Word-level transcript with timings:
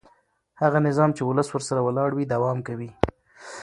هغه 0.61 0.77
نظام 0.87 1.09
چې 1.17 1.21
ولس 1.25 1.47
ورسره 1.51 1.79
ولاړ 1.83 2.09
وي 2.13 2.25
دوام 2.33 2.57
کوي 2.67 2.89